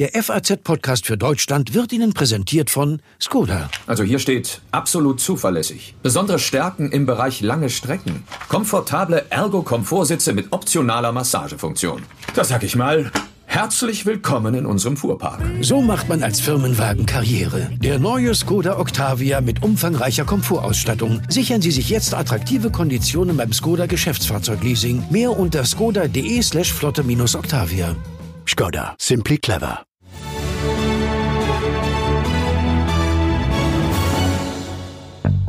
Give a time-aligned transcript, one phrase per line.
[0.00, 3.68] Der FAZ-Podcast für Deutschland wird Ihnen präsentiert von Skoda.
[3.86, 5.94] Also hier steht absolut zuverlässig.
[6.02, 8.24] Besondere Stärken im Bereich lange Strecken.
[8.48, 12.00] Komfortable Ergo-Komfortsitze mit optionaler Massagefunktion.
[12.34, 13.12] Da sag ich mal,
[13.44, 15.42] Herzlich willkommen in unserem Fuhrpark.
[15.60, 17.68] So macht man als Firmenwagen Karriere.
[17.82, 21.20] Der neue Skoda Octavia mit umfangreicher Komfortausstattung.
[21.28, 25.08] Sichern Sie sich jetzt attraktive Konditionen beim Skoda Geschäftsfahrzeugleasing.
[25.10, 27.96] Mehr unter skoda.de slash flotte-octavia.
[28.46, 28.94] Skoda.
[28.98, 29.89] Simply clever.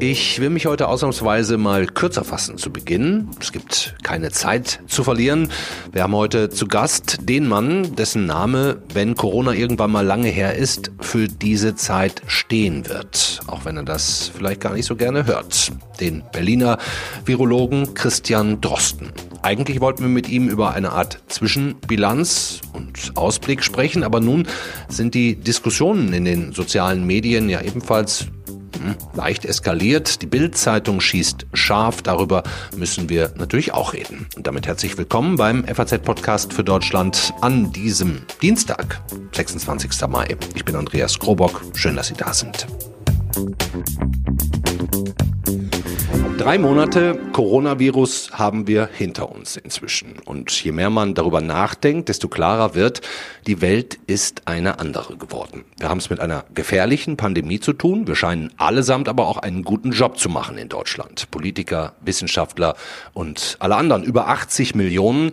[0.00, 3.30] Ich will mich heute ausnahmsweise mal kürzer fassen zu Beginn.
[3.40, 5.50] Es gibt keine Zeit zu verlieren.
[5.90, 10.54] Wir haben heute zu Gast den Mann, dessen Name, wenn Corona irgendwann mal lange her
[10.54, 13.40] ist, für diese Zeit stehen wird.
[13.48, 15.72] Auch wenn er das vielleicht gar nicht so gerne hört.
[15.98, 16.78] Den Berliner
[17.24, 19.12] Virologen Christian Drosten.
[19.42, 24.46] Eigentlich wollten wir mit ihm über eine Art Zwischenbilanz und Ausblick sprechen, aber nun
[24.88, 28.28] sind die Diskussionen in den sozialen Medien ja ebenfalls
[29.14, 30.22] leicht eskaliert.
[30.22, 32.02] Die Bild-Zeitung schießt scharf.
[32.02, 32.42] Darüber
[32.76, 34.26] müssen wir natürlich auch reden.
[34.36, 39.00] Und damit herzlich willkommen beim FAZ-Podcast für Deutschland an diesem Dienstag,
[39.34, 39.90] 26.
[40.08, 40.36] Mai.
[40.54, 41.62] Ich bin Andreas Krobock.
[41.74, 42.66] Schön, dass Sie da sind.
[46.38, 50.20] Drei Monate Coronavirus haben wir hinter uns inzwischen.
[50.24, 53.00] Und je mehr man darüber nachdenkt, desto klarer wird,
[53.48, 55.64] die Welt ist eine andere geworden.
[55.80, 58.06] Wir haben es mit einer gefährlichen Pandemie zu tun.
[58.06, 61.28] Wir scheinen allesamt aber auch einen guten Job zu machen in Deutschland.
[61.32, 62.76] Politiker, Wissenschaftler
[63.14, 64.04] und alle anderen.
[64.04, 65.32] Über 80 Millionen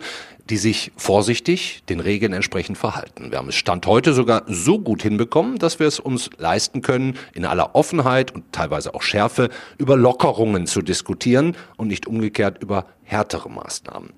[0.50, 3.30] die sich vorsichtig den Regeln entsprechend verhalten.
[3.30, 7.16] Wir haben es Stand heute sogar so gut hinbekommen, dass wir es uns leisten können,
[7.34, 12.86] in aller Offenheit und teilweise auch Schärfe über Lockerungen zu diskutieren und nicht umgekehrt über
[13.02, 14.10] härtere Maßnahmen.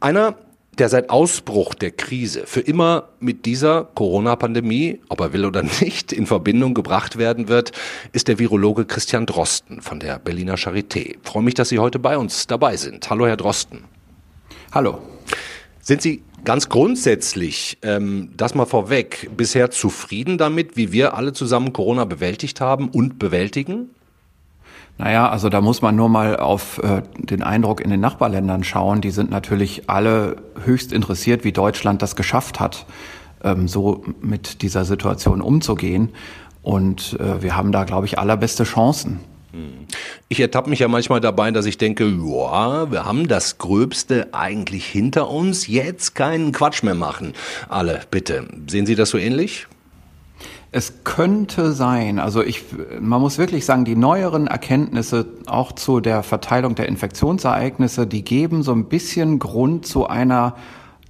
[0.00, 0.36] Einer,
[0.78, 6.12] der seit Ausbruch der Krise für immer mit dieser Corona-Pandemie, ob er will oder nicht,
[6.12, 7.72] in Verbindung gebracht werden wird,
[8.12, 11.16] ist der Virologe Christian Drosten von der Berliner Charité.
[11.16, 13.08] Ich freue mich, dass Sie heute bei uns dabei sind.
[13.10, 13.84] Hallo, Herr Drosten.
[14.72, 15.15] Hallo.
[15.86, 21.72] Sind Sie ganz grundsätzlich, ähm, das mal vorweg, bisher zufrieden damit, wie wir alle zusammen
[21.72, 23.90] Corona bewältigt haben und bewältigen?
[24.98, 29.00] Naja, also da muss man nur mal auf äh, den Eindruck in den Nachbarländern schauen.
[29.00, 32.84] Die sind natürlich alle höchst interessiert, wie Deutschland das geschafft hat,
[33.44, 36.08] ähm, so mit dieser Situation umzugehen.
[36.62, 39.20] Und äh, wir haben da, glaube ich, allerbeste Chancen.
[40.28, 44.86] Ich ertappe mich ja manchmal dabei, dass ich denke, ja, wir haben das Gröbste eigentlich
[44.86, 47.32] hinter uns, jetzt keinen Quatsch mehr machen.
[47.68, 48.48] Alle, bitte.
[48.66, 49.66] Sehen Sie das so ähnlich?
[50.72, 52.64] Es könnte sein, also ich,
[53.00, 58.62] man muss wirklich sagen, die neueren Erkenntnisse auch zu der Verteilung der Infektionsereignisse, die geben
[58.62, 60.54] so ein bisschen Grund zu einer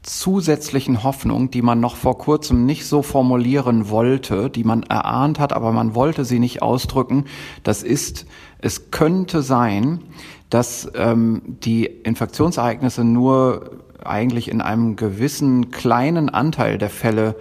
[0.07, 5.53] zusätzlichen Hoffnung, die man noch vor kurzem nicht so formulieren wollte, die man erahnt hat,
[5.53, 7.25] aber man wollte sie nicht ausdrücken.
[7.63, 8.27] Das ist,
[8.59, 10.01] es könnte sein,
[10.49, 17.35] dass ähm, die Infektionsereignisse nur eigentlich in einem gewissen kleinen Anteil der Fälle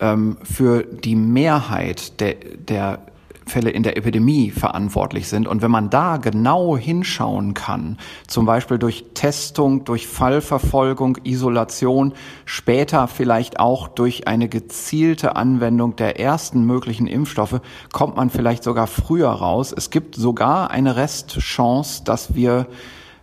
[0.00, 2.98] ähm, für die Mehrheit der, der
[3.50, 5.46] Fälle in der Epidemie verantwortlich sind.
[5.46, 12.14] Und wenn man da genau hinschauen kann, zum Beispiel durch Testung, durch Fallverfolgung, Isolation,
[12.46, 17.60] später vielleicht auch durch eine gezielte Anwendung der ersten möglichen Impfstoffe,
[17.92, 19.74] kommt man vielleicht sogar früher raus.
[19.76, 22.66] Es gibt sogar eine Restchance, dass wir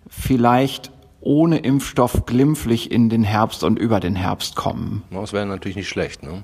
[0.08, 5.04] vielleicht ohne Impfstoff glimpflich in den Herbst und über den Herbst kommen.
[5.12, 6.24] Das wäre natürlich nicht schlecht.
[6.24, 6.44] Ne?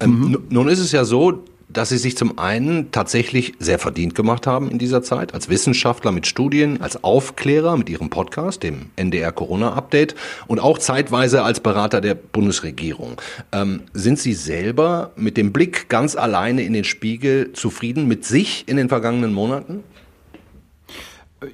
[0.00, 0.38] Ähm, mhm.
[0.48, 4.70] Nun ist es ja so, dass sie sich zum einen tatsächlich sehr verdient gemacht haben
[4.70, 9.74] in dieser Zeit, als Wissenschaftler mit Studien, als Aufklärer mit ihrem Podcast, dem NDR Corona
[9.74, 10.14] Update
[10.46, 13.20] und auch zeitweise als Berater der Bundesregierung.
[13.52, 18.64] Ähm, sind Sie selber mit dem Blick ganz alleine in den Spiegel zufrieden mit sich
[18.66, 19.84] in den vergangenen Monaten?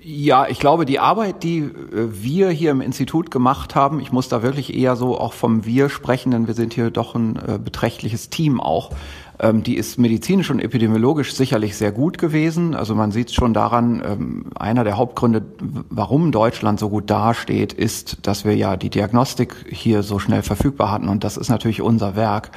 [0.02, 4.28] Ja, ich glaube, die Arbeit, die äh, wir hier im Institut gemacht haben, ich muss
[4.28, 7.58] da wirklich eher so auch vom Wir sprechen, denn wir sind hier doch ein äh,
[7.62, 8.90] beträchtliches Team auch.
[9.38, 12.74] Ähm, die ist medizinisch und epidemiologisch sicherlich sehr gut gewesen.
[12.74, 15.42] Also man sieht schon daran, ähm, einer der Hauptgründe,
[15.90, 20.90] warum Deutschland so gut dasteht, ist, dass wir ja die Diagnostik hier so schnell verfügbar
[20.90, 22.50] hatten und das ist natürlich unser Werk.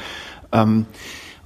[0.51, 0.85] Ähm,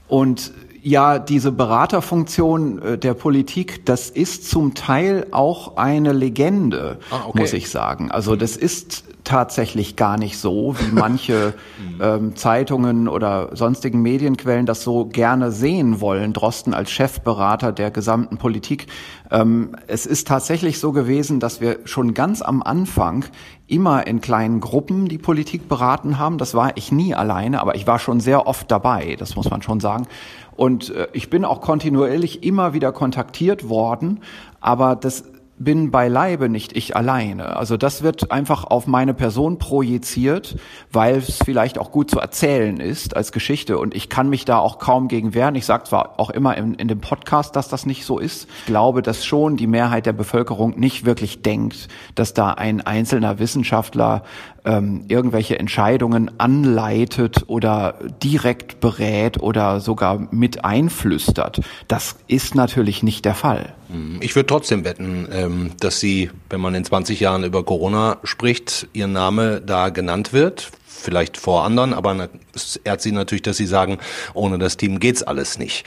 [0.07, 0.51] und
[0.83, 7.39] ja, diese Beraterfunktion äh, der Politik, das ist zum Teil auch eine Legende, ah, okay.
[7.39, 8.11] muss ich sagen.
[8.11, 11.53] Also das ist tatsächlich gar nicht so, wie manche
[12.01, 16.33] ähm, Zeitungen oder sonstigen Medienquellen das so gerne sehen wollen.
[16.33, 18.87] Drosten als Chefberater der gesamten Politik.
[19.31, 23.25] Ähm, es ist tatsächlich so gewesen, dass wir schon ganz am Anfang
[23.67, 26.37] immer in kleinen Gruppen die Politik beraten haben.
[26.37, 29.61] Das war ich nie alleine, aber ich war schon sehr oft dabei, das muss man
[29.61, 30.07] schon sagen.
[30.55, 34.19] Und äh, ich bin auch kontinuierlich immer wieder kontaktiert worden,
[34.61, 35.23] aber das
[35.63, 37.55] bin beileibe nicht ich alleine.
[37.55, 40.57] Also das wird einfach auf meine Person projiziert,
[40.91, 44.59] weil es vielleicht auch gut zu erzählen ist als Geschichte und ich kann mich da
[44.59, 45.55] auch kaum gegen wehren.
[45.55, 48.47] Ich sage zwar auch immer in, in dem Podcast, dass das nicht so ist.
[48.59, 53.39] Ich glaube, dass schon die Mehrheit der Bevölkerung nicht wirklich denkt, dass da ein einzelner
[53.39, 54.23] Wissenschaftler
[54.65, 61.61] ähm, irgendwelche Entscheidungen anleitet oder direkt berät oder sogar mit einflüstert.
[61.87, 63.73] Das ist natürlich nicht der Fall.
[64.21, 68.87] Ich würde trotzdem wetten, ähm, dass Sie, wenn man in 20 Jahren über Corona spricht,
[68.93, 70.71] Ihr Name da genannt wird
[71.03, 73.99] vielleicht vor anderen, aber es ehrt sie natürlich, dass sie sagen,
[74.33, 75.85] ohne das Team geht's alles nicht.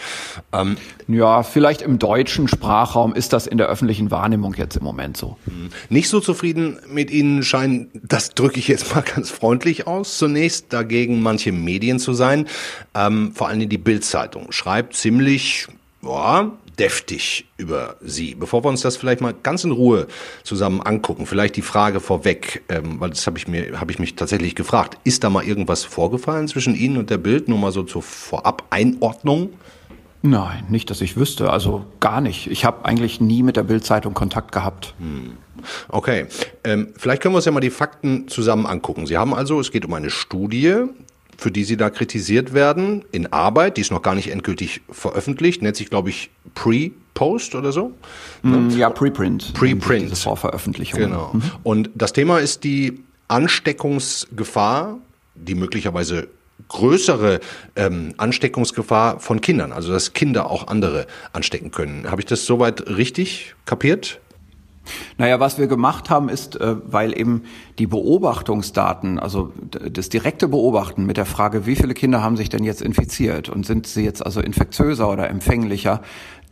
[0.53, 0.77] Ähm,
[1.09, 5.37] ja, vielleicht im deutschen Sprachraum ist das in der öffentlichen Wahrnehmung jetzt im Moment so.
[5.47, 5.71] Hm.
[5.89, 10.73] Nicht so zufrieden mit Ihnen scheinen, das drücke ich jetzt mal ganz freundlich aus, zunächst
[10.73, 12.47] dagegen manche Medien zu sein.
[12.95, 15.69] Ähm, vor allem die Bildzeitung schreibt ziemlich,
[16.03, 18.35] ja, deftig über Sie.
[18.35, 20.07] Bevor wir uns das vielleicht mal ganz in Ruhe
[20.43, 24.15] zusammen angucken, vielleicht die Frage vorweg, ähm, weil das habe ich mir habe ich mich
[24.15, 27.49] tatsächlich gefragt: Ist da mal irgendwas vorgefallen zwischen Ihnen und der Bild?
[27.49, 29.51] Nur mal so zur Vorab-Einordnung.
[30.23, 31.51] Nein, nicht, dass ich wüsste.
[31.51, 32.51] Also gar nicht.
[32.51, 34.95] Ich habe eigentlich nie mit der Bildzeitung Kontakt gehabt.
[34.99, 35.37] Hm.
[35.89, 36.27] Okay,
[36.65, 39.07] ähm, vielleicht können wir uns ja mal die Fakten zusammen angucken.
[39.07, 40.85] Sie haben also, es geht um eine Studie,
[41.37, 45.63] für die Sie da kritisiert werden, in Arbeit, die ist noch gar nicht endgültig veröffentlicht,
[45.63, 47.93] nennt sich, glaube ich, Pre-Post oder so.
[48.43, 49.53] Mm, ja, Preprint.
[49.55, 50.17] Preprint.
[50.17, 51.01] Vorveröffentlichung.
[51.01, 51.31] Genau.
[51.35, 51.43] Mhm.
[51.63, 54.99] Und das Thema ist die Ansteckungsgefahr,
[55.35, 56.29] die möglicherweise
[56.69, 57.41] größere
[57.77, 62.11] ähm, Ansteckungsgefahr von Kindern, also dass Kinder auch andere anstecken können.
[62.11, 64.21] Habe ich das soweit richtig kapiert?
[65.19, 67.43] Naja, was wir gemacht haben, ist, äh, weil eben
[67.79, 72.65] die Beobachtungsdaten, also das direkte Beobachten mit der Frage, wie viele Kinder haben sich denn
[72.65, 76.01] jetzt infiziert und sind sie jetzt also infektiöser oder empfänglicher,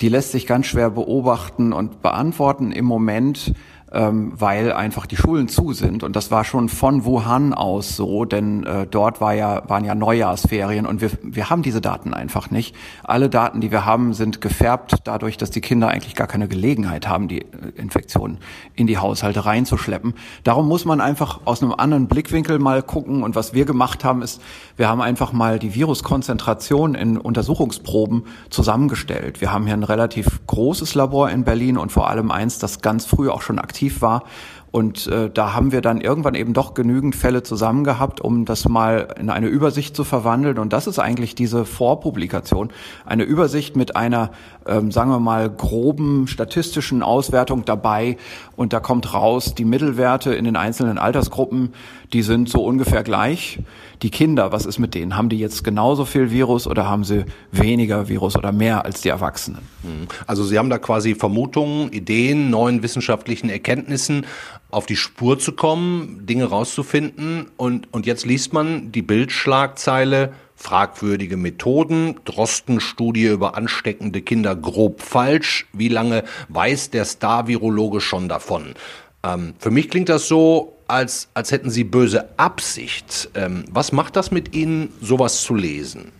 [0.00, 3.54] die lässt sich ganz schwer beobachten und beantworten im Moment
[3.94, 6.02] ähm, weil einfach die Schulen zu sind.
[6.02, 9.94] Und das war schon von Wuhan aus so, denn äh, dort war ja, waren ja
[9.94, 12.74] Neujahrsferien und wir, wir haben diese Daten einfach nicht.
[13.04, 17.08] Alle Daten, die wir haben, sind gefärbt dadurch, dass die Kinder eigentlich gar keine Gelegenheit
[17.08, 17.46] haben, die äh,
[17.76, 18.38] Infektionen
[18.74, 20.14] in die Haushalte reinzuschleppen.
[20.42, 23.22] Darum muss man einfach aus einem anderen Blickwinkel mal gucken.
[23.22, 24.42] Und was wir gemacht haben, ist,
[24.76, 29.40] wir haben einfach mal die Viruskonzentration in Untersuchungsproben zusammengestellt.
[29.40, 33.06] Wir haben hier ein relativ großes Labor in Berlin und vor allem eins, das ganz
[33.06, 34.22] früh auch schon aktiv aktiv war.
[34.70, 38.68] Und äh, da haben wir dann irgendwann eben doch genügend Fälle zusammen gehabt, um das
[38.68, 40.58] mal in eine Übersicht zu verwandeln.
[40.58, 42.70] Und das ist eigentlich diese Vorpublikation.
[43.06, 44.32] Eine Übersicht mit einer,
[44.66, 48.16] ähm, sagen wir mal, groben statistischen Auswertung dabei.
[48.56, 51.72] Und da kommt raus, die Mittelwerte in den einzelnen Altersgruppen,
[52.12, 53.58] die sind so ungefähr gleich.
[54.02, 55.16] Die Kinder, was ist mit denen?
[55.16, 59.08] Haben die jetzt genauso viel Virus oder haben sie weniger Virus oder mehr als die
[59.08, 59.62] Erwachsenen?
[59.82, 60.08] Hm.
[60.26, 64.26] Also Sie haben da quasi Vermutungen, Ideen, neuen wissenschaftlichen Erkenntnissen
[64.70, 67.46] auf die Spur zu kommen, Dinge rauszufinden.
[67.56, 70.32] Und, und jetzt liest man die Bildschlagzeile,
[70.64, 75.66] fragwürdige Methoden, Drosten-Studie über ansteckende Kinder grob falsch.
[75.74, 78.74] Wie lange weiß der Star-Virologe schon davon?
[79.22, 83.28] Ähm, für mich klingt das so, als, als hätten Sie böse Absicht.
[83.34, 86.12] Ähm, was macht das mit Ihnen, sowas zu lesen?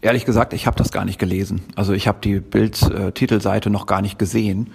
[0.00, 1.60] Ehrlich gesagt, ich habe das gar nicht gelesen.
[1.76, 4.70] Also ich habe die Bild-Titelseite noch gar nicht gesehen.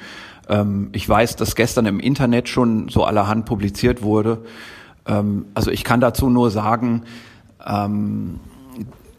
[0.48, 4.46] Ähm, ich weiß, dass gestern im Internet schon so allerhand publiziert wurde.
[5.08, 7.04] Ähm, also ich kann dazu nur sagen,
[7.66, 8.40] ähm,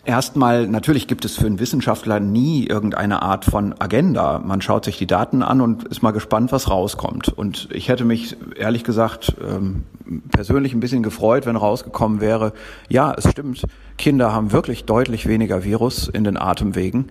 [0.06, 4.38] Erstmal, natürlich gibt es für einen Wissenschaftler nie irgendeine Art von Agenda.
[4.38, 7.28] Man schaut sich die Daten an und ist mal gespannt, was rauskommt.
[7.28, 9.84] Und ich hätte mich ehrlich gesagt ähm,
[10.30, 12.52] persönlich ein bisschen gefreut, wenn rausgekommen wäre,
[12.90, 13.62] ja, es stimmt,
[13.96, 17.06] Kinder haben wirklich deutlich weniger Virus in den Atemwegen.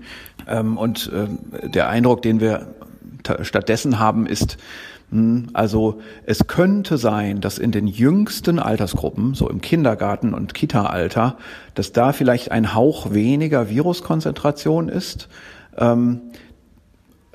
[0.47, 2.75] Ähm, und äh, der Eindruck, den wir
[3.41, 4.57] stattdessen haben, ist,
[5.11, 11.37] hm, also es könnte sein, dass in den jüngsten Altersgruppen, so im Kindergarten und Kita-Alter,
[11.75, 15.29] dass da vielleicht ein Hauch weniger Viruskonzentration ist
[15.77, 16.21] ähm,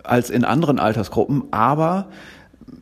[0.03, 1.45] als in anderen Altersgruppen.
[1.51, 2.09] Aber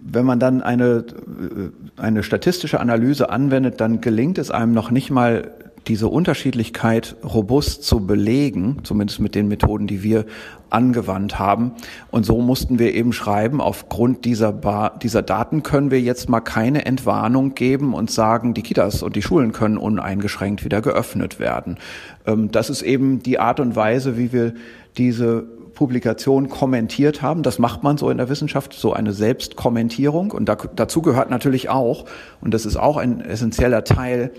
[0.01, 5.11] wenn man dann eine, äh, eine statistische Analyse anwendet, dann gelingt es einem noch nicht
[5.11, 5.51] mal
[5.89, 10.27] diese Unterschiedlichkeit robust zu belegen, zumindest mit den Methoden, die wir
[10.69, 11.73] angewandt haben.
[12.11, 16.41] Und so mussten wir eben schreiben, aufgrund dieser, ba dieser Daten können wir jetzt mal
[16.41, 21.79] keine Entwarnung geben und sagen, die Kitas und die Schulen können uneingeschränkt wieder geöffnet werden.
[22.27, 24.55] Ähm, das ist eben die Art und Weise, wie wir
[24.97, 27.45] diese Publikation kommentiert haben.
[27.45, 30.33] Das macht man so in der Wissenschaft, so eine Selbstkommentierung.
[30.33, 32.07] Und da, dazu gehört natürlich auch,
[32.41, 34.33] und das ist auch ein essentieller Teil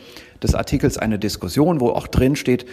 [0.44, 2.66] des Artikels, eine Diskussion, wo auch drin steht,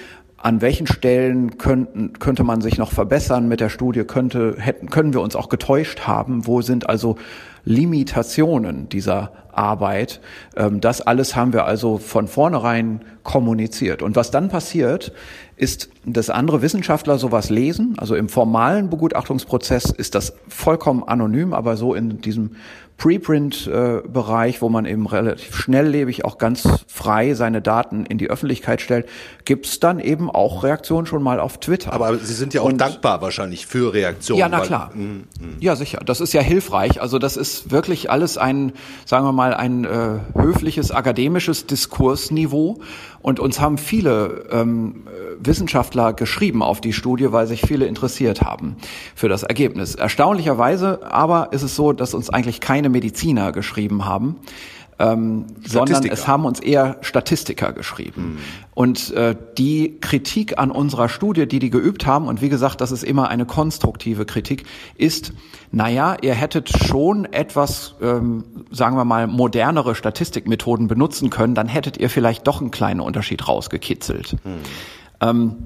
[0.44, 5.14] an welchen Stellen könnten, könnte man sich noch verbessern mit der Studie, könnte, hätten, können
[5.14, 7.16] wir uns auch getäuscht haben, wo sind also
[7.64, 10.20] Limitationen dieser Arbeit.
[10.54, 14.02] Ähm, das alles haben wir also von vornherein kommuniziert.
[14.02, 15.12] Und was dann passiert,
[15.56, 17.94] ist, dass andere Wissenschaftler sowas lesen.
[17.96, 22.56] Also im formalen Begutachtungsprozess ist das vollkommen anonym, aber so in diesem
[22.96, 29.08] Preprint-Bereich, wo man eben relativ schnelllebig auch ganz frei seine Daten in die Öffentlichkeit stellt,
[29.44, 31.92] gibt's dann eben auch Reaktionen schon mal auf Twitter.
[31.92, 34.40] Aber Sie sind ja auch Und, dankbar wahrscheinlich für Reaktionen.
[34.40, 34.90] Ja, na klar.
[34.94, 35.56] Weil, mm, mm.
[35.60, 36.00] Ja, sicher.
[36.04, 37.00] Das ist ja hilfreich.
[37.00, 38.72] Also das ist wirklich alles ein,
[39.04, 42.80] sagen wir mal, ein äh, höfliches akademisches Diskursniveau.
[43.24, 45.04] Und uns haben viele ähm,
[45.38, 48.76] Wissenschaftler geschrieben auf die Studie, weil sich viele interessiert haben
[49.14, 49.94] für das Ergebnis.
[49.94, 54.36] Erstaunlicherweise aber ist es so, dass uns eigentlich keine Mediziner geschrieben haben.
[55.12, 58.22] Ähm, sondern es haben uns eher Statistiker geschrieben.
[58.22, 58.38] Hm.
[58.74, 62.90] Und äh, die Kritik an unserer Studie, die die geübt haben, und wie gesagt, das
[62.90, 64.64] ist immer eine konstruktive Kritik,
[64.96, 65.32] ist,
[65.70, 71.96] naja, ihr hättet schon etwas, ähm, sagen wir mal, modernere Statistikmethoden benutzen können, dann hättet
[71.98, 74.36] ihr vielleicht doch einen kleinen Unterschied rausgekitzelt.
[74.42, 74.52] Hm.
[75.20, 75.56] Ähm,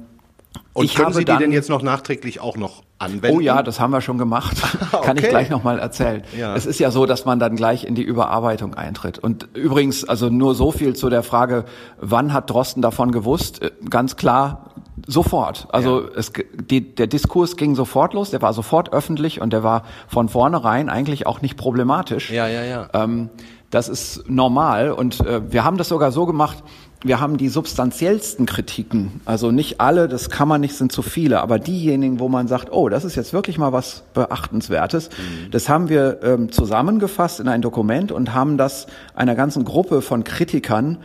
[0.73, 3.37] und ich können Sie die denn jetzt noch nachträglich auch noch anwenden?
[3.37, 4.57] Oh ja, das haben wir schon gemacht.
[4.91, 5.25] Kann okay.
[5.25, 6.23] ich gleich nochmal erzählen.
[6.37, 6.55] Ja.
[6.55, 9.19] Es ist ja so, dass man dann gleich in die Überarbeitung eintritt.
[9.19, 11.65] Und übrigens, also nur so viel zu der Frage,
[12.01, 13.63] wann hat Drosten davon gewusst?
[13.63, 14.71] Äh, ganz klar,
[15.07, 15.69] sofort.
[15.71, 16.09] Also ja.
[16.17, 20.29] es, die, der Diskurs ging sofort los, der war sofort öffentlich und der war von
[20.29, 22.31] vornherein eigentlich auch nicht problematisch.
[22.31, 22.89] Ja, ja, ja.
[22.93, 23.31] Ähm,
[23.71, 26.63] das ist normal und äh, wir haben das sogar so gemacht,
[27.03, 31.41] wir haben die substanziellsten Kritiken, also nicht alle, das kann man nicht, sind zu viele,
[31.41, 35.51] aber diejenigen, wo man sagt, oh, das ist jetzt wirklich mal was Beachtenswertes, mhm.
[35.51, 40.25] das haben wir ähm, zusammengefasst in ein Dokument und haben das einer ganzen Gruppe von
[40.25, 40.99] Kritikern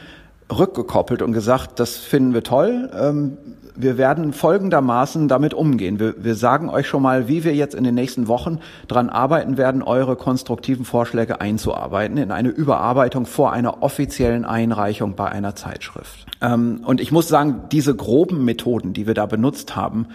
[0.52, 3.38] rückgekoppelt und gesagt, das finden wir toll, ähm,
[3.76, 6.00] wir werden folgendermaßen damit umgehen.
[6.00, 9.58] Wir, wir sagen euch schon mal, wie wir jetzt in den nächsten Wochen dran arbeiten
[9.58, 16.26] werden, eure konstruktiven Vorschläge einzuarbeiten in eine Überarbeitung vor einer offiziellen Einreichung bei einer Zeitschrift.
[16.42, 20.08] Ähm, und ich muss sagen, diese groben Methoden, die wir da benutzt haben,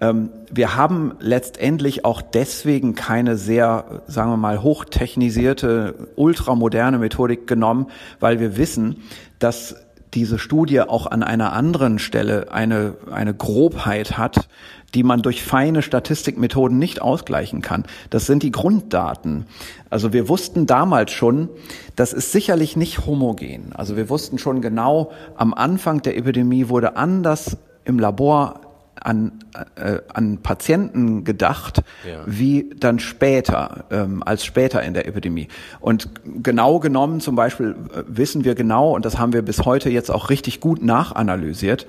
[0.00, 7.86] ähm, wir haben letztendlich auch deswegen keine sehr, sagen wir mal, hochtechnisierte, ultramoderne Methodik genommen,
[8.20, 9.02] weil wir wissen,
[9.38, 9.85] dass
[10.16, 14.48] diese Studie auch an einer anderen Stelle eine, eine Grobheit hat,
[14.94, 17.84] die man durch feine Statistikmethoden nicht ausgleichen kann.
[18.10, 19.46] Das sind die Grunddaten.
[19.90, 21.50] Also wir wussten damals schon,
[21.96, 23.72] das ist sicherlich nicht homogen.
[23.74, 28.65] Also wir wussten schon genau, am Anfang der Epidemie wurde anders im Labor
[29.02, 29.32] an,
[29.76, 32.22] äh, an Patienten gedacht, ja.
[32.26, 35.48] wie dann später, ähm, als später in der Epidemie.
[35.80, 36.08] Und
[36.42, 40.10] genau genommen zum Beispiel äh, wissen wir genau, und das haben wir bis heute jetzt
[40.10, 41.86] auch richtig gut nachanalysiert,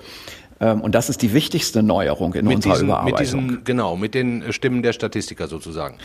[0.60, 3.20] und das ist die wichtigste Neuerung in mit unserer diesen, Überarbeitung.
[3.42, 5.98] Mit diesen, genau, mit den äh, Stimmen der Statistiker sozusagen.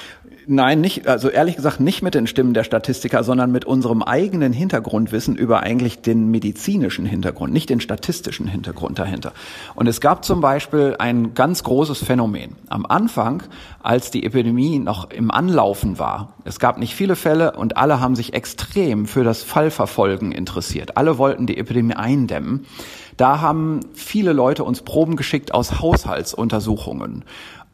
[0.47, 4.53] Nein, nicht, also ehrlich gesagt nicht mit den Stimmen der Statistiker, sondern mit unserem eigenen
[4.53, 9.33] Hintergrundwissen über eigentlich den medizinischen Hintergrund, nicht den statistischen Hintergrund dahinter.
[9.75, 12.57] Und es gab zum Beispiel ein ganz großes Phänomen.
[12.69, 13.43] Am Anfang,
[13.83, 18.17] als die Epidemie noch im Anlaufen war, es gab nicht viele Fälle und alle haben
[18.17, 20.97] sich extrem für das Fallverfolgen interessiert.
[20.97, 22.67] Alle wollten die Epidemie eindämmen.
[23.17, 27.25] Da haben viele Leute uns Proben geschickt aus Haushaltsuntersuchungen.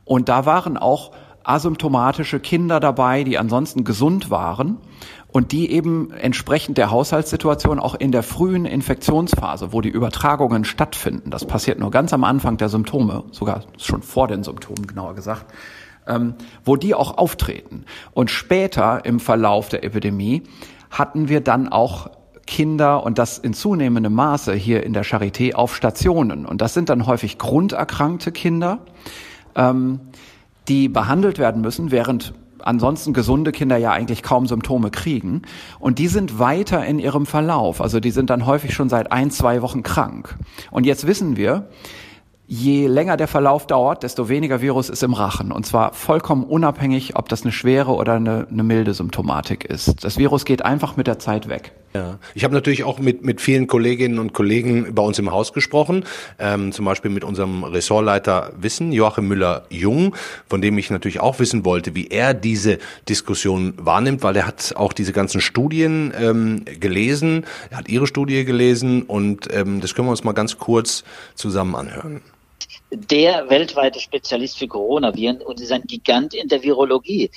[0.05, 1.13] Und da waren auch
[1.45, 4.79] asymptomatische Kinder dabei, die ansonsten gesund waren
[5.29, 11.31] und die eben entsprechend der Haushaltssituation auch in der frühen Infektionsphase, wo die Übertragungen stattfinden,
[11.31, 15.47] das passiert nur ganz am Anfang der Symptome, sogar schon vor den Symptomen genauer gesagt,
[16.07, 17.85] ähm, wo die auch auftreten.
[18.13, 20.43] Und später im Verlauf der Epidemie
[20.91, 22.11] hatten wir dann auch
[22.49, 26.47] Kinder und das in zunehmendem Maße hier in der Charité auf Stationen.
[26.47, 28.79] Und das sind dann häufig grunderkrankte Kinder,
[29.55, 30.01] ähm,
[30.67, 35.43] die behandelt werden müssen, während ansonsten gesunde Kinder ja eigentlich kaum Symptome kriegen.
[35.79, 37.83] Und die sind weiter in ihrem Verlauf.
[37.83, 40.37] Also die sind dann häufig schon seit ein, zwei Wochen krank.
[40.71, 41.69] Und jetzt wissen wir,
[42.47, 45.53] je länger der Verlauf dauert, desto weniger Virus ist im Rachen.
[45.53, 50.03] Und zwar vollkommen unabhängig, ob das eine schwere oder eine, eine milde Symptomatik ist.
[50.03, 51.73] Das Virus geht einfach mit der Zeit weg.
[51.95, 55.55] Ja, ich habe natürlich auch mit, mit vielen Kolleginnen und Kollegen bei uns im Haus
[55.55, 56.05] gesprochen,
[56.39, 60.15] ähm, zum Beispiel mit unserem Ressortleiter Wissen, Joachim Müller-Jung,
[60.49, 62.79] von dem ich natürlich auch wissen wollte, wie er diese
[63.09, 68.45] Diskussion wahrnimmt, weil er hat auch diese ganzen Studien ähm, gelesen, er hat Ihre Studie
[68.45, 71.05] gelesen und ähm, das können wir uns mal ganz kurz
[71.35, 72.21] zusammen anhören.
[72.91, 77.31] Der weltweite Spezialist für Coronaviren und ist ein Gigant in der Virologie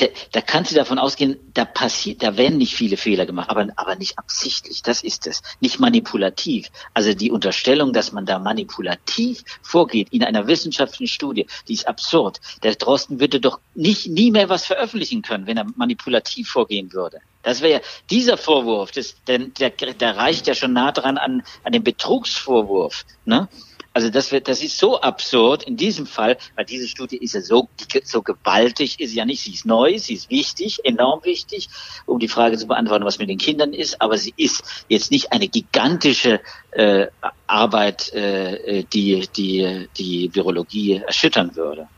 [0.00, 3.68] da, da kannst du davon ausgehen, da passiert, da werden nicht viele Fehler gemacht, aber,
[3.76, 4.82] aber nicht absichtlich.
[4.82, 5.42] Das ist es.
[5.60, 6.68] Nicht manipulativ.
[6.94, 12.40] Also die Unterstellung, dass man da manipulativ vorgeht in einer wissenschaftlichen Studie, die ist absurd.
[12.62, 17.18] Der Drosten würde doch nicht, nie mehr was veröffentlichen können, wenn er manipulativ vorgehen würde.
[17.42, 17.80] Das wäre
[18.10, 23.04] dieser Vorwurf, das, der, der, der reicht ja schon nah dran an, an den Betrugsvorwurf.
[23.24, 23.48] Ne?
[23.92, 27.40] Also das wird, das ist so absurd in diesem Fall, weil diese Studie ist ja
[27.40, 27.68] so,
[28.04, 31.68] so gewaltig, ist ja nicht, sie ist neu, sie ist wichtig, enorm wichtig,
[32.06, 35.32] um die Frage zu beantworten, was mit den Kindern ist, aber sie ist jetzt nicht
[35.32, 37.08] eine gigantische äh,
[37.48, 41.88] Arbeit, äh, die, die die Virologie erschüttern würde.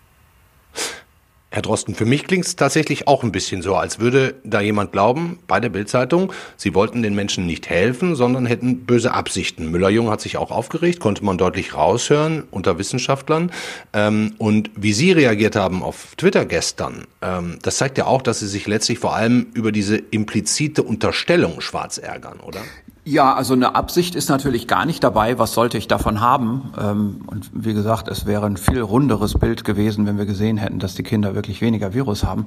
[1.54, 4.90] Herr Drosten, für mich klingt es tatsächlich auch ein bisschen so, als würde da jemand
[4.90, 9.70] glauben, bei der Bildzeitung, sie wollten den Menschen nicht helfen, sondern hätten böse Absichten.
[9.70, 13.52] Müller-Jung hat sich auch aufgeregt, konnte man deutlich raushören unter Wissenschaftlern.
[13.92, 18.40] Ähm, und wie Sie reagiert haben auf Twitter gestern, ähm, das zeigt ja auch, dass
[18.40, 22.62] Sie sich letztlich vor allem über diese implizite Unterstellung schwarz ärgern, oder?
[23.04, 25.36] Ja, also eine Absicht ist natürlich gar nicht dabei.
[25.38, 26.72] Was sollte ich davon haben?
[26.80, 30.78] Ähm, und wie gesagt, es wäre ein viel runderes Bild gewesen, wenn wir gesehen hätten,
[30.78, 32.46] dass die Kinder wirklich weniger Virus haben.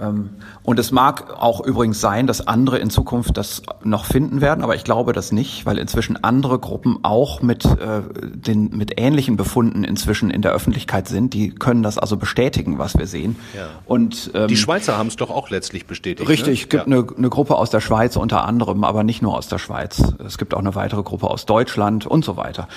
[0.00, 0.30] Ähm,
[0.62, 4.74] und es mag auch übrigens sein, dass andere in Zukunft das noch finden werden, aber
[4.74, 9.84] ich glaube das nicht, weil inzwischen andere Gruppen auch mit, äh, den, mit ähnlichen Befunden
[9.84, 11.34] inzwischen in der Öffentlichkeit sind.
[11.34, 13.36] Die können das also bestätigen, was wir sehen.
[13.56, 13.68] Ja.
[13.86, 16.28] Und ähm, die Schweizer haben es doch auch letztlich bestätigt.
[16.28, 16.68] Richtig, ne?
[16.68, 16.98] gibt ja.
[16.98, 20.02] eine, eine Gruppe aus der Schweiz unter anderem, aber nicht nur aus der Schweiz.
[20.24, 22.68] Es gibt auch eine weitere Gruppe aus Deutschland und so weiter.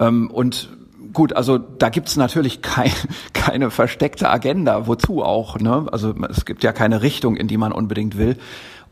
[0.00, 0.68] Ähm, und
[1.14, 2.90] Gut, also da gibt's natürlich kein,
[3.32, 4.86] keine versteckte Agenda.
[4.86, 5.58] Wozu auch?
[5.58, 5.86] Ne?
[5.90, 8.36] Also es gibt ja keine Richtung, in die man unbedingt will.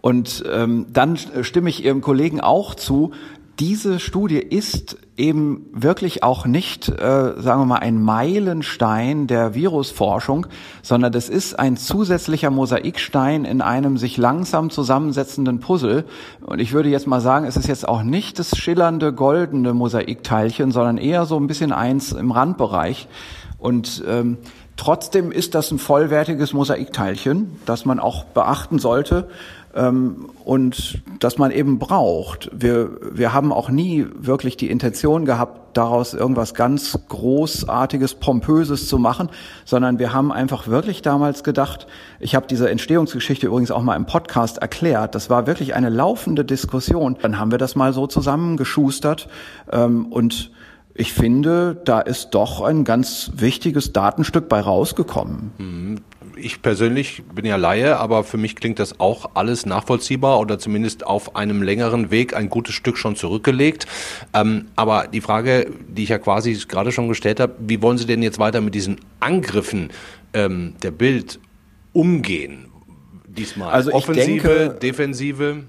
[0.00, 3.12] Und ähm, dann stimme ich Ihrem Kollegen auch zu,
[3.58, 10.46] diese Studie ist eben wirklich auch nicht, äh, sagen wir mal, ein Meilenstein der Virusforschung,
[10.82, 16.04] sondern das ist ein zusätzlicher Mosaikstein in einem sich langsam zusammensetzenden Puzzle.
[16.40, 20.72] Und ich würde jetzt mal sagen, es ist jetzt auch nicht das schillernde goldene Mosaikteilchen,
[20.72, 23.06] sondern eher so ein bisschen eins im Randbereich.
[23.58, 24.38] Und ähm,
[24.76, 29.28] trotzdem ist das ein vollwertiges Mosaikteilchen, das man auch beachten sollte
[29.74, 32.50] und das man eben braucht.
[32.52, 38.98] Wir, wir haben auch nie wirklich die Intention gehabt, daraus irgendwas ganz Großartiges, Pompöses zu
[38.98, 39.30] machen,
[39.64, 41.86] sondern wir haben einfach wirklich damals gedacht,
[42.20, 46.44] ich habe diese Entstehungsgeschichte übrigens auch mal im Podcast erklärt, das war wirklich eine laufende
[46.44, 47.16] Diskussion.
[47.22, 49.28] Dann haben wir das mal so zusammengeschustert
[49.70, 50.50] ähm, und
[50.94, 56.02] ich finde, da ist doch ein ganz wichtiges Datenstück bei rausgekommen.
[56.36, 61.06] Ich persönlich bin ja Laie, aber für mich klingt das auch alles nachvollziehbar oder zumindest
[61.06, 63.86] auf einem längeren Weg ein gutes Stück schon zurückgelegt.
[64.34, 68.06] Ähm, aber die Frage, die ich ja quasi gerade schon gestellt habe, wie wollen Sie
[68.06, 69.90] denn jetzt weiter mit diesen Angriffen
[70.32, 71.38] ähm, der Bild
[71.92, 72.66] umgehen?
[73.26, 75.64] Diesmal also Offensive, denke, Defensive?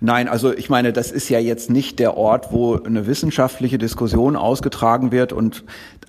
[0.00, 4.36] Nein, also ich meine, das ist ja jetzt nicht der Ort, wo eine wissenschaftliche Diskussion
[4.36, 5.64] ausgetragen wird und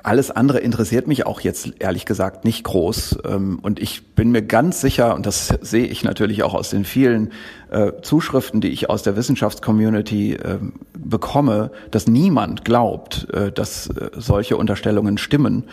[0.05, 3.17] alles andere interessiert mich auch jetzt ehrlich gesagt nicht groß.
[3.25, 6.85] Ähm, und ich bin mir ganz sicher, und das sehe ich natürlich auch aus den
[6.85, 7.31] vielen
[7.71, 14.11] äh, Zuschriften, die ich aus der Wissenschaftscommunity ähm, bekomme, dass niemand glaubt, äh, dass äh,
[14.15, 15.63] solche Unterstellungen stimmen.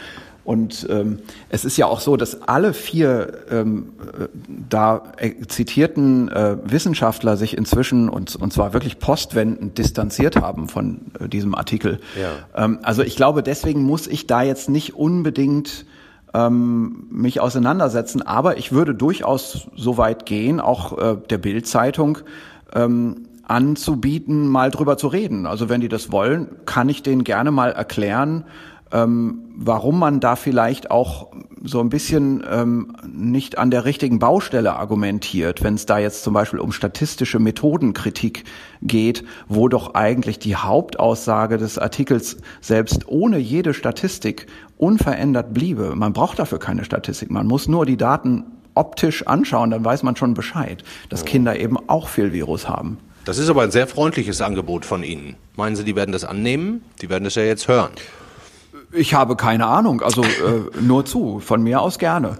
[0.44, 4.26] Und ähm, es ist ja auch so, dass alle vier ähm, äh,
[4.68, 11.12] da äh, zitierten äh, Wissenschaftler sich inzwischen und, und zwar wirklich postwendend distanziert haben von
[11.20, 12.00] äh, diesem Artikel.
[12.20, 12.64] Ja.
[12.64, 15.86] Ähm, also ich glaube, deswegen muss ich da jetzt nicht unbedingt
[16.34, 22.18] ähm, mich auseinandersetzen, aber ich würde durchaus so weit gehen, auch äh, der Bild-Zeitung
[22.74, 25.46] ähm, anzubieten, mal drüber zu reden.
[25.46, 28.44] Also wenn die das wollen, kann ich denen gerne mal erklären,
[28.92, 31.28] ähm, warum man da vielleicht auch
[31.64, 36.34] so ein bisschen ähm, nicht an der richtigen Baustelle argumentiert, wenn es da jetzt zum
[36.34, 38.44] Beispiel um statistische Methodenkritik
[38.82, 45.94] geht, wo doch eigentlich die Hauptaussage des Artikels selbst ohne jede Statistik unverändert bliebe.
[45.94, 50.16] Man braucht dafür keine Statistik, man muss nur die Daten optisch anschauen, dann weiß man
[50.16, 52.98] schon Bescheid, dass Kinder eben auch viel Virus haben.
[53.24, 55.36] Das ist aber ein sehr freundliches Angebot von Ihnen.
[55.56, 56.82] Meinen Sie, die werden das annehmen?
[57.02, 57.90] Die werden das ja jetzt hören.
[58.92, 62.38] Ich habe keine Ahnung, also äh, nur zu, von mir aus gerne.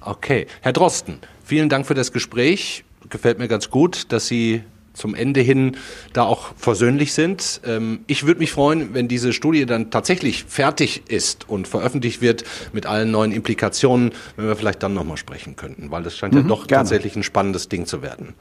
[0.00, 2.84] Okay, Herr Drosten, vielen Dank für das Gespräch.
[3.10, 4.62] Gefällt mir ganz gut, dass Sie
[4.94, 5.76] zum Ende hin
[6.12, 7.60] da auch versöhnlich sind.
[7.64, 12.44] Ähm, ich würde mich freuen, wenn diese Studie dann tatsächlich fertig ist und veröffentlicht wird
[12.72, 16.40] mit allen neuen Implikationen, wenn wir vielleicht dann nochmal sprechen könnten, weil das scheint mhm,
[16.40, 16.82] ja doch gerne.
[16.82, 18.34] tatsächlich ein spannendes Ding zu werden.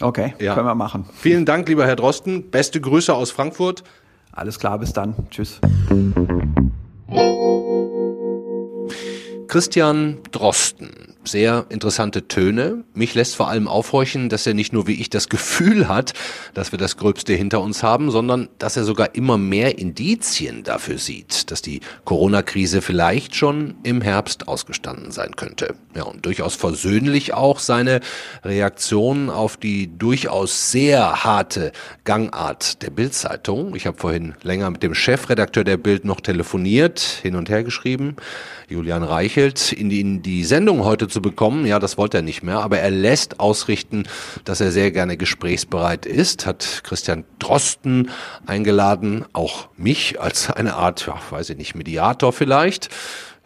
[0.00, 0.54] Okay, ja.
[0.54, 1.06] können wir machen.
[1.14, 2.50] Vielen Dank, lieber Herr Drosten.
[2.50, 3.82] Beste Grüße aus Frankfurt.
[4.36, 5.14] Alles klar, bis dann.
[5.30, 5.60] Tschüss.
[9.48, 12.84] Christian Drosten sehr interessante Töne.
[12.94, 16.12] Mich lässt vor allem aufhorchen, dass er nicht nur wie ich das Gefühl hat,
[16.54, 20.98] dass wir das Gröbste hinter uns haben, sondern dass er sogar immer mehr Indizien dafür
[20.98, 25.74] sieht, dass die Corona-Krise vielleicht schon im Herbst ausgestanden sein könnte.
[25.94, 28.00] Ja, und durchaus versöhnlich auch seine
[28.44, 31.72] Reaktion auf die durchaus sehr harte
[32.04, 33.74] Gangart der Bild-Zeitung.
[33.74, 38.16] Ich habe vorhin länger mit dem Chefredakteur der Bild noch telefoniert, hin und her geschrieben.
[38.68, 41.64] Julian Reichelt in die, in die Sendung heute zu bekommen.
[41.64, 44.06] Ja, das wollte er nicht mehr, aber er lässt ausrichten,
[44.44, 48.10] dass er sehr gerne gesprächsbereit ist, hat Christian Drosten
[48.44, 52.90] eingeladen, auch mich als eine Art, ja, weiß ich nicht, Mediator vielleicht.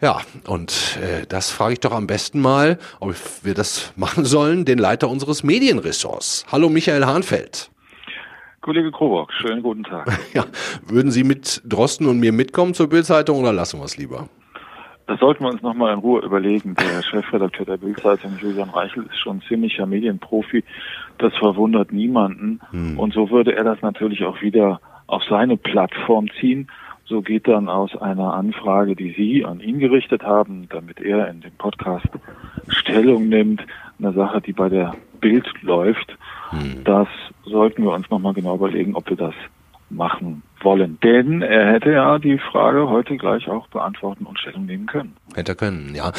[0.01, 4.65] Ja, und äh, das frage ich doch am besten mal, ob wir das machen sollen,
[4.65, 6.45] den Leiter unseres Medienressorts.
[6.51, 7.71] Hallo Michael Hahnfeld.
[8.59, 10.11] Kollege Krobock, schönen guten Tag.
[10.33, 10.43] Ja,
[10.85, 14.27] würden Sie mit Drosten und mir mitkommen zur Bildzeitung oder lassen wir es lieber?
[15.11, 16.73] Das sollten wir uns nochmal in Ruhe überlegen.
[16.75, 20.63] Der Chefredakteur der Bildzeitung, Julian Reichel, ist schon ziemlicher Medienprofi.
[21.17, 22.61] Das verwundert niemanden.
[22.71, 22.97] Hm.
[22.97, 26.69] Und so würde er das natürlich auch wieder auf seine Plattform ziehen.
[27.03, 31.41] So geht dann aus einer Anfrage, die Sie an ihn gerichtet haben, damit er in
[31.41, 32.07] dem Podcast
[32.69, 33.65] Stellung nimmt,
[33.99, 36.17] eine Sache, die bei der Bild läuft.
[36.51, 36.85] Hm.
[36.85, 37.09] Das
[37.43, 39.33] sollten wir uns nochmal genau überlegen, ob wir das
[39.91, 40.97] machen wollen.
[41.03, 45.15] Denn er hätte ja die Frage heute gleich auch beantworten und Stellung nehmen können.
[45.35, 46.11] Hätte er können, ja.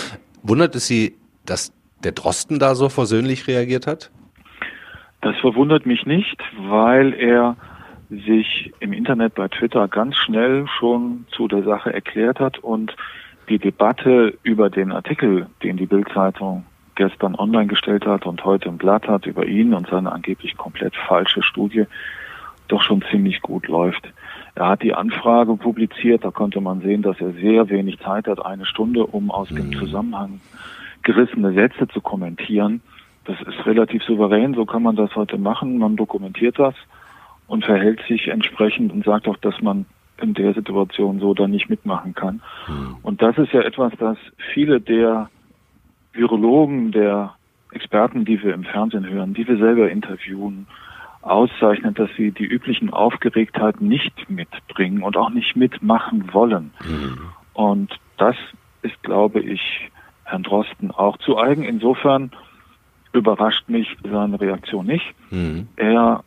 [0.42, 1.14] Wundert es Sie,
[1.46, 1.72] dass
[2.04, 4.10] der Drosten da so versöhnlich reagiert hat?
[5.20, 7.56] Das verwundert mich nicht, weil er
[8.10, 12.94] sich im Internet bei Twitter ganz schnell schon zu der Sache erklärt hat und
[13.48, 18.76] die Debatte über den Artikel, den die Bildzeitung gestern online gestellt hat und heute im
[18.76, 21.86] Blatt hat über ihn und seine angeblich komplett falsche Studie,
[22.68, 24.12] doch schon ziemlich gut läuft.
[24.54, 28.44] Er hat die Anfrage publiziert, da konnte man sehen, dass er sehr wenig Zeit hat,
[28.44, 29.72] eine Stunde, um aus dem mhm.
[29.74, 30.40] Zusammenhang
[31.02, 32.80] gerissene Sätze zu kommentieren.
[33.24, 35.78] Das ist relativ souverän, so kann man das heute machen.
[35.78, 36.74] Man dokumentiert das
[37.46, 39.86] und verhält sich entsprechend und sagt auch, dass man
[40.20, 42.42] in der Situation so dann nicht mitmachen kann.
[42.68, 42.96] Mhm.
[43.02, 44.16] Und das ist ja etwas, das
[44.52, 45.30] viele der
[46.12, 47.34] Virologen, der
[47.72, 50.66] Experten, die wir im Fernsehen hören, die wir selber interviewen,
[51.22, 56.72] auszeichnet, dass sie die üblichen Aufgeregtheiten nicht mitbringen und auch nicht mitmachen wollen.
[56.84, 57.18] Mhm.
[57.54, 58.36] Und das
[58.82, 59.90] ist, glaube ich,
[60.24, 61.62] Herrn Drosten auch zu eigen.
[61.62, 62.32] Insofern
[63.12, 65.14] überrascht mich seine Reaktion nicht.
[65.30, 65.68] Mhm.
[65.76, 66.24] Er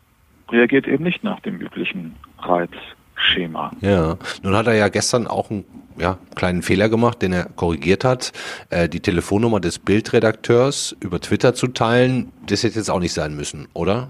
[0.50, 3.72] reagiert eben nicht nach dem üblichen Reizschema.
[3.82, 5.66] Ja, nun hat er ja gestern auch einen
[5.98, 8.32] ja, kleinen Fehler gemacht, den er korrigiert hat.
[8.70, 13.36] Äh, die Telefonnummer des Bildredakteurs über Twitter zu teilen, das hätte jetzt auch nicht sein
[13.36, 14.10] müssen, oder?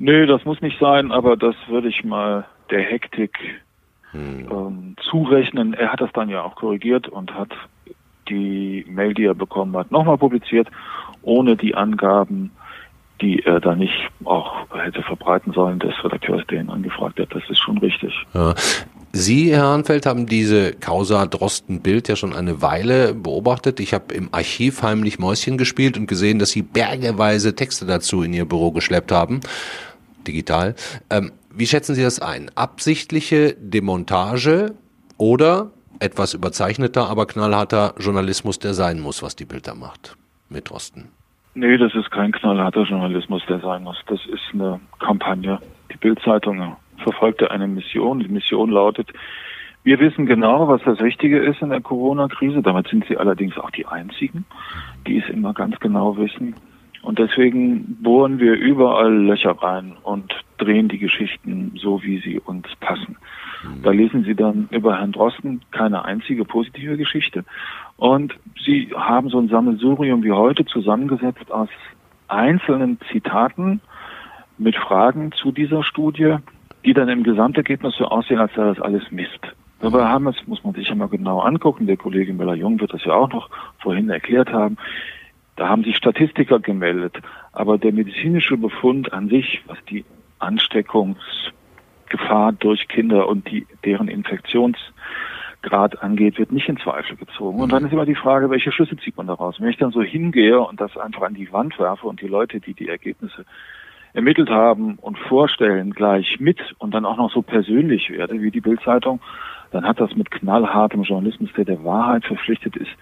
[0.00, 3.36] Nö, das muss nicht sein, aber das würde ich mal der Hektik
[4.12, 4.48] hm.
[4.50, 5.74] ähm, zurechnen.
[5.74, 7.50] Er hat das dann ja auch korrigiert und hat
[8.30, 10.68] die Mail, die er bekommen hat, nochmal publiziert,
[11.20, 12.50] ohne die Angaben,
[13.20, 17.28] die er da nicht auch hätte verbreiten sollen, des Redakteurs, der ihn angefragt hat.
[17.34, 18.14] Das ist schon richtig.
[18.32, 18.54] Ja.
[19.12, 23.80] Sie, Herr Hanfeld, haben diese Causa Drosten-Bild ja schon eine Weile beobachtet.
[23.80, 28.32] Ich habe im Archiv heimlich Mäuschen gespielt und gesehen, dass Sie bergeweise Texte dazu in
[28.32, 29.40] Ihr Büro geschleppt haben
[30.26, 30.74] digital.
[31.10, 32.50] Ähm, wie schätzen Sie das ein?
[32.54, 34.74] Absichtliche Demontage
[35.18, 40.16] oder etwas überzeichneter, aber knallharter Journalismus, der sein muss, was die Bilder macht
[40.48, 41.10] mit Osten?
[41.54, 43.98] Nee, das ist kein knallharter Journalismus, der sein muss.
[44.06, 45.58] Das ist eine Kampagne.
[45.92, 48.20] Die Bildzeitung verfolgte eine Mission.
[48.20, 49.08] Die Mission lautet,
[49.82, 52.62] wir wissen genau, was das Richtige ist in der Corona-Krise.
[52.62, 54.44] Damit sind sie allerdings auch die Einzigen,
[55.06, 56.54] die es immer ganz genau wissen.
[57.02, 62.66] Und deswegen bohren wir überall Löcher rein und drehen die Geschichten so, wie sie uns
[62.80, 63.16] passen.
[63.64, 63.82] Mhm.
[63.82, 67.44] Da lesen Sie dann über Herrn Drosten keine einzige positive Geschichte.
[67.96, 68.34] Und
[68.64, 71.68] Sie haben so ein Sammelsurium wie heute zusammengesetzt aus
[72.28, 73.80] einzelnen Zitaten
[74.58, 76.36] mit Fragen zu dieser Studie,
[76.84, 79.40] die dann im Gesamtergebnis so aussehen, als sei das alles Mist.
[79.80, 83.04] Dabei haben es, muss man sich ja mal genau angucken, der Kollege Müller-Jung wird das
[83.04, 84.76] ja auch noch vorhin erklärt haben,
[85.60, 87.18] da haben sich Statistiker gemeldet.
[87.52, 90.06] Aber der medizinische Befund an sich, was die
[90.38, 97.60] Ansteckungsgefahr durch Kinder und die, deren Infektionsgrad angeht, wird nicht in Zweifel gezogen.
[97.60, 99.60] Und dann ist immer die Frage, welche Schlüsse zieht man daraus?
[99.60, 102.60] Wenn ich dann so hingehe und das einfach an die Wand werfe und die Leute,
[102.60, 103.44] die die Ergebnisse
[104.14, 108.62] ermittelt haben und vorstellen gleich mit und dann auch noch so persönlich werde wie die
[108.62, 109.20] Bildzeitung,
[109.72, 112.92] dann hat das mit knallhartem Journalismus, der der Wahrheit verpflichtet ist,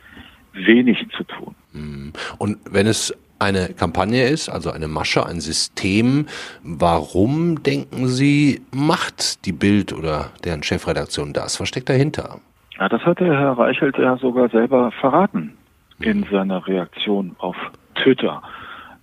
[0.66, 1.54] wenig zu tun.
[1.72, 2.12] Hm.
[2.38, 6.26] Und wenn es eine Kampagne ist, also eine Masche, ein System,
[6.62, 11.60] warum denken Sie, macht die Bild oder deren Chefredaktion das?
[11.60, 12.40] Was steckt dahinter?
[12.78, 15.54] Ja, das hat der Herr Reichelt ja sogar selber verraten
[16.00, 17.56] in seiner Reaktion auf
[17.94, 18.42] Twitter.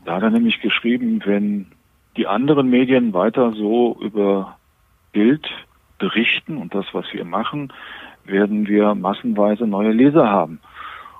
[0.05, 1.67] Da hat er nämlich geschrieben, wenn
[2.15, 4.57] die anderen Medien weiter so über
[5.11, 5.47] Bild
[5.97, 7.71] berichten und das, was wir machen,
[8.23, 10.59] werden wir massenweise neue Leser haben.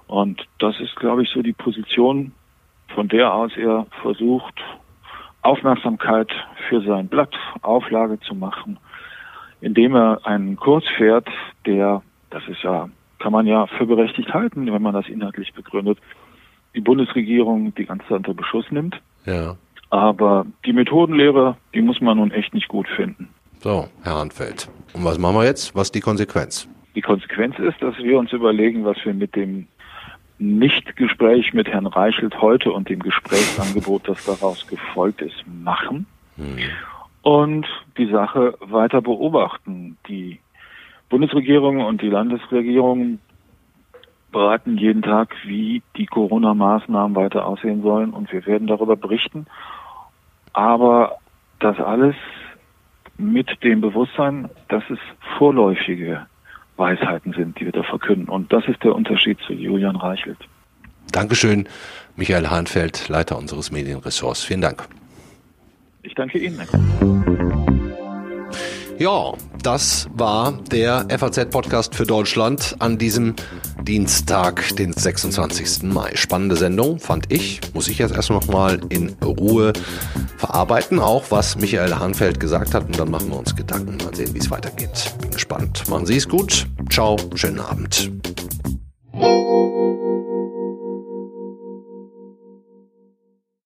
[0.08, 2.32] Und das ist, glaube ich, so die Position,
[2.94, 4.54] von der aus er versucht,
[5.42, 6.32] Aufmerksamkeit
[6.70, 8.78] für sein Blatt Auflage zu machen,
[9.62, 11.28] indem er einen Kurs fährt,
[11.66, 12.90] der, das ist ja,
[13.20, 16.00] kann man ja für berechtigt halten, wenn man das inhaltlich begründet,
[16.74, 19.00] die Bundesregierung die ganze Zeit unter Beschuss nimmt.
[19.26, 19.56] Ja.
[19.90, 23.30] Aber die Methodenlehre, die muss man nun echt nicht gut finden.
[23.60, 24.68] So, Herr Anfeld.
[24.94, 25.76] Und was machen wir jetzt?
[25.76, 26.68] Was ist die Konsequenz?
[26.96, 29.68] Die Konsequenz ist, dass wir uns überlegen, was wir mit dem
[30.38, 36.06] Nicht-Gespräch mit Herrn Reichelt heute und dem Gesprächsangebot, das daraus gefolgt ist, machen.
[36.36, 36.58] Hm.
[37.22, 37.66] Und
[37.98, 39.98] die Sache weiter beobachten.
[40.08, 40.40] Die
[41.10, 43.20] Bundesregierung und die Landesregierung
[44.32, 49.46] beraten jeden Tag, wie die Corona-Maßnahmen weiter aussehen sollen und wir werden darüber berichten.
[50.52, 51.18] Aber
[51.60, 52.16] das alles
[53.18, 55.00] mit dem Bewusstsein, dass es
[55.38, 56.28] vorläufige
[56.78, 58.30] Weisheiten sind, die wir da verkünden.
[58.30, 60.38] Und das ist der Unterschied zu Julian Reichelt.
[61.12, 61.68] Dankeschön,
[62.16, 64.44] Michael Hahnfeld, Leiter unseres Medienressorts.
[64.44, 64.88] Vielen Dank.
[66.04, 66.60] Ich danke Ihnen.
[68.98, 73.36] Ja, das war der FAZ-Podcast für Deutschland an diesem
[73.84, 75.84] Dienstag, den 26.
[75.84, 76.12] Mai.
[76.16, 77.60] Spannende Sendung, fand ich.
[77.74, 79.74] Muss ich jetzt erst noch mal in Ruhe
[80.38, 82.86] verarbeiten, auch was Michael Hahnfeld gesagt hat.
[82.86, 83.98] Und dann machen wir uns Gedanken.
[83.98, 85.14] Mal sehen, wie es weitergeht.
[85.20, 85.84] Bin gespannt.
[85.90, 86.66] Machen Sie es gut.
[86.90, 88.12] Ciao, schönen Abend.